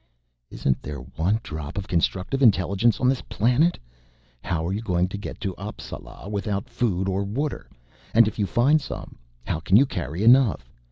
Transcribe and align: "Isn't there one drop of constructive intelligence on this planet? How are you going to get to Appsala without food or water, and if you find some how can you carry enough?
"Isn't 0.49 0.81
there 0.81 1.01
one 1.01 1.39
drop 1.43 1.77
of 1.77 1.87
constructive 1.87 2.41
intelligence 2.41 2.99
on 2.99 3.07
this 3.07 3.21
planet? 3.21 3.77
How 4.43 4.65
are 4.65 4.73
you 4.73 4.81
going 4.81 5.07
to 5.09 5.15
get 5.19 5.39
to 5.41 5.53
Appsala 5.59 6.27
without 6.27 6.67
food 6.67 7.07
or 7.07 7.23
water, 7.23 7.69
and 8.11 8.27
if 8.27 8.39
you 8.39 8.47
find 8.47 8.81
some 8.81 9.19
how 9.45 9.59
can 9.59 9.77
you 9.77 9.85
carry 9.85 10.23
enough? 10.23 10.73